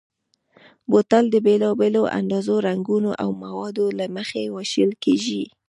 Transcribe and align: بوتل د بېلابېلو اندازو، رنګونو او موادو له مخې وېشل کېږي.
بوتل 0.89 1.25
د 1.31 1.35
بېلابېلو 1.45 2.03
اندازو، 2.19 2.55
رنګونو 2.67 3.11
او 3.21 3.29
موادو 3.43 3.85
له 3.97 4.05
مخې 4.15 4.41
وېشل 4.55 4.91
کېږي. 5.03 5.43